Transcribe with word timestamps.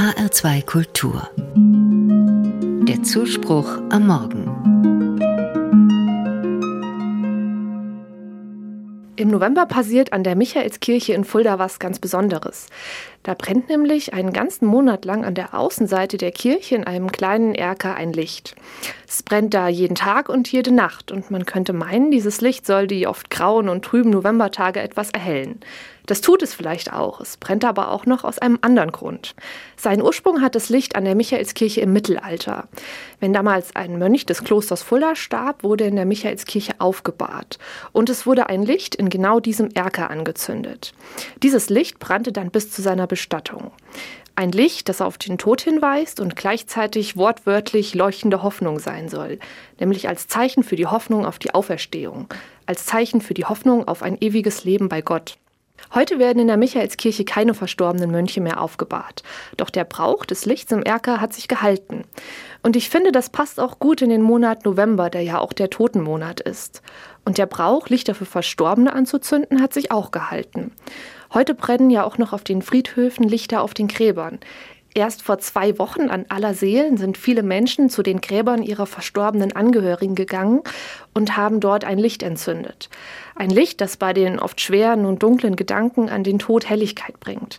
HR2 0.00 0.64
Kultur. 0.64 1.28
Der 2.88 3.02
Zuspruch 3.02 3.82
am 3.90 4.06
Morgen. 4.06 4.46
Im 9.16 9.28
November 9.28 9.66
passiert 9.66 10.14
an 10.14 10.24
der 10.24 10.36
Michaelskirche 10.36 11.12
in 11.12 11.24
Fulda 11.24 11.58
was 11.58 11.78
ganz 11.78 11.98
Besonderes. 11.98 12.68
Da 13.22 13.34
brennt 13.34 13.68
nämlich 13.68 14.14
einen 14.14 14.32
ganzen 14.32 14.66
Monat 14.66 15.04
lang 15.04 15.26
an 15.26 15.34
der 15.34 15.54
Außenseite 15.54 16.16
der 16.16 16.32
Kirche 16.32 16.74
in 16.74 16.84
einem 16.84 17.12
kleinen 17.12 17.54
Erker 17.54 17.94
ein 17.94 18.14
Licht. 18.14 18.56
Es 19.06 19.22
brennt 19.22 19.52
da 19.52 19.68
jeden 19.68 19.94
Tag 19.94 20.30
und 20.30 20.50
jede 20.50 20.72
Nacht 20.72 21.12
und 21.12 21.30
man 21.30 21.44
könnte 21.44 21.74
meinen, 21.74 22.10
dieses 22.10 22.40
Licht 22.40 22.64
soll 22.64 22.86
die 22.86 23.06
oft 23.06 23.28
grauen 23.28 23.68
und 23.68 23.84
trüben 23.84 24.10
Novembertage 24.10 24.80
etwas 24.80 25.10
erhellen. 25.10 25.60
Das 26.06 26.22
tut 26.22 26.42
es 26.42 26.54
vielleicht 26.54 26.92
auch, 26.92 27.20
es 27.20 27.36
brennt 27.36 27.64
aber 27.64 27.92
auch 27.92 28.04
noch 28.04 28.24
aus 28.24 28.38
einem 28.38 28.58
anderen 28.62 28.90
Grund. 28.90 29.36
Seinen 29.76 30.02
Ursprung 30.02 30.40
hat 30.40 30.56
das 30.56 30.68
Licht 30.68 30.96
an 30.96 31.04
der 31.04 31.14
Michaelskirche 31.14 31.82
im 31.82 31.92
Mittelalter. 31.92 32.66
Wenn 33.20 33.32
damals 33.32 33.76
ein 33.76 33.96
Mönch 33.96 34.26
des 34.26 34.42
Klosters 34.42 34.82
Fulda 34.82 35.14
starb, 35.14 35.62
wurde 35.62 35.84
in 35.84 35.94
der 35.94 36.06
Michaelskirche 36.06 36.72
aufgebahrt 36.78 37.58
und 37.92 38.10
es 38.10 38.26
wurde 38.26 38.48
ein 38.48 38.64
Licht 38.64 38.96
in 38.96 39.08
genau 39.08 39.38
diesem 39.38 39.70
Erker 39.74 40.10
angezündet. 40.10 40.94
Dieses 41.44 41.70
Licht 41.70 42.00
brannte 42.00 42.32
dann 42.32 42.50
bis 42.50 42.72
zu 42.72 42.82
seiner 42.82 43.06
Bestattung. 43.10 43.72
Ein 44.36 44.52
Licht, 44.52 44.88
das 44.88 45.02
auf 45.02 45.18
den 45.18 45.36
Tod 45.36 45.60
hinweist 45.60 46.20
und 46.20 46.36
gleichzeitig 46.36 47.16
wortwörtlich 47.16 47.94
leuchtende 47.94 48.42
Hoffnung 48.42 48.78
sein 48.78 49.08
soll, 49.08 49.38
nämlich 49.78 50.08
als 50.08 50.28
Zeichen 50.28 50.62
für 50.62 50.76
die 50.76 50.86
Hoffnung 50.86 51.26
auf 51.26 51.38
die 51.38 51.52
Auferstehung, 51.52 52.28
als 52.64 52.86
Zeichen 52.86 53.20
für 53.20 53.34
die 53.34 53.44
Hoffnung 53.44 53.86
auf 53.86 54.02
ein 54.02 54.16
ewiges 54.18 54.64
Leben 54.64 54.88
bei 54.88 55.02
Gott. 55.02 55.36
Heute 55.92 56.18
werden 56.18 56.38
in 56.38 56.46
der 56.46 56.56
Michaelskirche 56.56 57.24
keine 57.24 57.52
verstorbenen 57.52 58.10
Mönche 58.10 58.40
mehr 58.40 58.60
aufgebahrt. 58.60 59.22
Doch 59.56 59.70
der 59.70 59.84
Brauch 59.84 60.24
des 60.24 60.46
Lichts 60.46 60.70
im 60.70 60.82
Erker 60.82 61.20
hat 61.20 61.32
sich 61.32 61.48
gehalten. 61.48 62.04
Und 62.62 62.76
ich 62.76 62.88
finde, 62.88 63.12
das 63.12 63.30
passt 63.30 63.58
auch 63.58 63.78
gut 63.78 64.00
in 64.00 64.10
den 64.10 64.22
Monat 64.22 64.64
November, 64.64 65.10
der 65.10 65.22
ja 65.22 65.38
auch 65.38 65.52
der 65.52 65.70
Totenmonat 65.70 66.40
ist. 66.40 66.82
Und 67.24 67.38
der 67.38 67.46
Brauch, 67.46 67.88
Lichter 67.88 68.14
für 68.14 68.26
Verstorbene 68.26 68.92
anzuzünden, 68.92 69.60
hat 69.60 69.74
sich 69.74 69.90
auch 69.90 70.10
gehalten. 70.10 70.72
Heute 71.32 71.54
brennen 71.54 71.90
ja 71.90 72.04
auch 72.04 72.18
noch 72.18 72.32
auf 72.32 72.42
den 72.42 72.60
Friedhöfen 72.60 73.28
Lichter 73.28 73.62
auf 73.62 73.72
den 73.72 73.86
Gräbern. 73.86 74.40
Erst 74.92 75.22
vor 75.22 75.38
zwei 75.38 75.78
Wochen 75.78 76.08
an 76.10 76.26
aller 76.28 76.54
Seelen 76.54 76.96
sind 76.96 77.16
viele 77.16 77.44
Menschen 77.44 77.90
zu 77.90 78.02
den 78.02 78.20
Gräbern 78.20 78.64
ihrer 78.64 78.86
verstorbenen 78.86 79.54
Angehörigen 79.54 80.16
gegangen 80.16 80.62
und 81.14 81.36
haben 81.36 81.60
dort 81.60 81.84
ein 81.84 81.98
Licht 81.98 82.24
entzündet. 82.24 82.90
Ein 83.36 83.50
Licht, 83.50 83.80
das 83.80 83.96
bei 83.96 84.12
den 84.12 84.40
oft 84.40 84.60
schweren 84.60 85.06
und 85.06 85.22
dunklen 85.22 85.54
Gedanken 85.54 86.08
an 86.08 86.24
den 86.24 86.40
Tod 86.40 86.68
Helligkeit 86.68 87.20
bringt. 87.20 87.58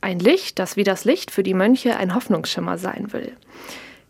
Ein 0.00 0.18
Licht, 0.18 0.58
das 0.58 0.76
wie 0.76 0.84
das 0.84 1.04
Licht 1.04 1.30
für 1.30 1.42
die 1.42 1.52
Mönche 1.52 1.96
ein 1.98 2.14
Hoffnungsschimmer 2.14 2.78
sein 2.78 3.12
will. 3.12 3.36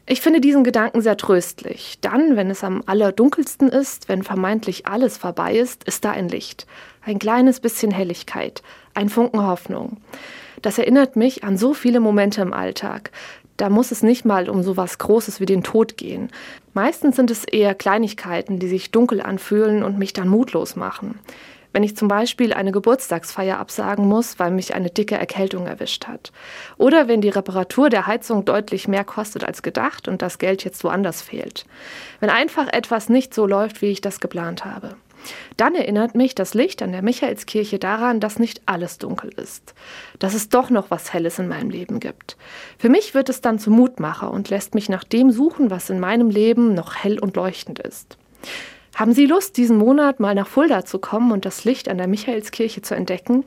Ich 0.07 0.21
finde 0.21 0.41
diesen 0.41 0.63
Gedanken 0.63 1.03
sehr 1.03 1.17
tröstlich. 1.17 1.99
Dann, 2.01 2.37
wenn 2.37 2.51
es 2.51 2.63
am 2.63 2.83
allerdunkelsten 2.87 3.69
ist, 3.69 4.09
wenn 4.09 4.23
vermeintlich 4.23 4.87
alles 4.87 5.19
vorbei 5.19 5.57
ist, 5.57 5.83
ist 5.85 6.05
da 6.05 6.13
ein 6.13 6.29
Licht. 6.29 6.67
Ein 7.03 7.19
kleines 7.19 7.61
bisschen 7.61 7.91
Helligkeit, 7.91 8.63
ein 8.95 9.09
Funken 9.09 9.47
Hoffnung. 9.47 9.99
Das 10.61 10.79
erinnert 10.79 11.17
mich 11.17 11.45
an 11.45 11.57
so 11.57 11.73
viele 11.73 12.01
Momente 12.01 12.43
im 12.43 12.53
Alltag. 12.53 13.11
Da 13.57 13.71
muss 13.71 13.91
es 13.91 14.03
nicht 14.03 14.25
mal 14.25 14.51
um 14.51 14.63
so 14.63 14.77
was 14.77 14.99
Großes 14.99 15.41
wie 15.41 15.47
den 15.47 15.63
Tod 15.63 15.97
gehen. 15.97 16.31
Meistens 16.75 17.17
sind 17.17 17.31
es 17.31 17.45
eher 17.45 17.75
Kleinigkeiten, 17.75 18.59
die 18.59 18.69
sich 18.69 18.91
dunkel 18.91 19.23
anfühlen 19.23 19.83
und 19.83 19.99
mich 19.99 20.13
dann 20.13 20.29
mutlos 20.29 20.77
machen. 20.77 21.19
Wenn 21.73 21.85
ich 21.85 21.97
zum 21.97 22.09
Beispiel 22.09 22.53
eine 22.53 22.73
Geburtstagsfeier 22.73 23.59
absagen 23.59 24.07
muss, 24.07 24.39
weil 24.39 24.51
mich 24.51 24.75
eine 24.75 24.91
dicke 24.91 25.15
Erkältung 25.15 25.67
erwischt 25.67 26.07
hat. 26.07 26.33
Oder 26.79 27.07
wenn 27.07 27.21
die 27.21 27.29
Reparatur 27.29 27.91
der 27.91 28.07
Heizung 28.07 28.45
deutlich 28.45 28.89
mehr 28.89 29.05
kostet 29.05 29.45
als 29.45 29.63
gedacht 29.63 30.09
und 30.09 30.21
das 30.21 30.39
Geld 30.39 30.65
jetzt 30.65 30.83
woanders 30.83 31.23
fehlt. 31.23 31.65
Wenn 32.19 32.31
einfach 32.31 32.67
etwas 32.73 33.09
nicht 33.09 33.33
so 33.35 33.47
läuft, 33.47 33.83
wie 33.83 33.87
ich 33.87 34.01
das 34.01 34.21
geplant 34.21 34.65
habe. 34.65 34.97
Dann 35.57 35.75
erinnert 35.75 36.15
mich 36.15 36.35
das 36.35 36.55
Licht 36.55 36.83
an 36.83 36.93
der 36.93 37.03
Michaelskirche 37.03 37.79
daran, 37.79 38.21
dass 38.21 38.39
nicht 38.39 38.63
alles 38.67 38.99
dunkel 38.99 39.31
ist, 39.37 39.75
dass 40.19 40.35
es 40.35 40.49
doch 40.49 40.71
noch 40.71 40.91
was 40.91 41.13
Helles 41.13 41.39
in 41.39 41.49
meinem 41.49 41.71
Leben 41.71 42.01
gibt. 42.01 42.37
Für 42.79 42.89
mich 42.89 43.15
wird 43.15 43.29
es 43.29 43.41
dann 43.41 43.59
zum 43.59 43.75
Mutmacher 43.75 44.31
und 44.31 44.51
lässt 44.51 44.75
mich 44.75 44.89
nach 44.89 45.05
dem 45.05 45.31
suchen, 45.31 45.71
was 45.71 45.91
in 45.91 46.01
meinem 46.01 46.31
Leben 46.31 46.75
noch 46.75 46.95
hell 46.95 47.19
und 47.19 47.37
leuchtend 47.37 47.79
ist. 47.79 48.17
Haben 48.95 49.13
Sie 49.13 49.27
Lust, 49.27 49.57
diesen 49.57 49.79
Monat 49.79 50.21
mal 50.21 50.35
nach 50.35 50.49
Fulda 50.49 50.85
zu 50.85 50.99
kommen 50.99 51.33
und 51.33 51.45
das 51.45 51.65
Licht 51.65 51.89
an 51.89 51.99
der 51.99 52.09
Michaelskirche 52.09 52.83
zu 52.83 52.95
entdecken? 52.95 53.45